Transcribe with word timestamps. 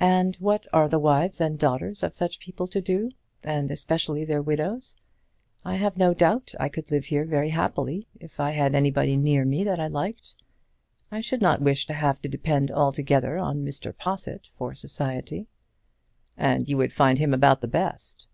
"And 0.00 0.36
what 0.36 0.66
are 0.72 0.88
the 0.88 0.98
wives 0.98 1.38
and 1.38 1.58
daughters 1.58 2.02
of 2.02 2.14
such 2.14 2.38
people 2.40 2.66
to 2.68 2.80
do, 2.80 3.10
and 3.44 3.70
especially 3.70 4.24
their 4.24 4.40
widows? 4.40 4.96
I 5.66 5.74
have 5.76 5.98
no 5.98 6.14
doubt 6.14 6.54
I 6.58 6.70
could 6.70 6.90
live 6.90 7.04
here 7.04 7.26
very 7.26 7.50
happily 7.50 8.08
if 8.18 8.40
I 8.40 8.52
had 8.52 8.74
anybody 8.74 9.18
near 9.18 9.44
me 9.44 9.62
that 9.64 9.78
I 9.78 9.88
liked. 9.88 10.32
I 11.10 11.20
should 11.20 11.42
not 11.42 11.60
wish 11.60 11.86
to 11.88 11.92
have 11.92 12.22
to 12.22 12.26
depend 12.30 12.70
altogether 12.70 13.36
on 13.36 13.62
Mr. 13.62 13.94
Possitt 13.94 14.48
for 14.56 14.74
society." 14.74 15.46
"And 16.38 16.66
you 16.66 16.78
would 16.78 16.94
find 16.94 17.18
him 17.18 17.34
about 17.34 17.60
the 17.60 17.68
best." 17.68 18.28